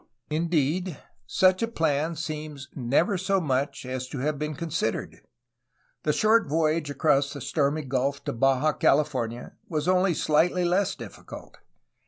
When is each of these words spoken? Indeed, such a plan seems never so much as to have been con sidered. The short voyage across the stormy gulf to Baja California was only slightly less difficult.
Indeed, 0.31 0.97
such 1.27 1.61
a 1.61 1.67
plan 1.67 2.15
seems 2.15 2.69
never 2.73 3.19
so 3.19 3.39
much 3.39 3.85
as 3.85 4.07
to 4.07 4.17
have 4.17 4.39
been 4.39 4.55
con 4.55 4.69
sidered. 4.71 5.17
The 6.01 6.11
short 6.11 6.49
voyage 6.49 6.89
across 6.89 7.33
the 7.33 7.39
stormy 7.39 7.83
gulf 7.83 8.23
to 8.23 8.33
Baja 8.33 8.71
California 8.73 9.51
was 9.69 9.87
only 9.87 10.15
slightly 10.15 10.65
less 10.65 10.95
difficult. 10.95 11.59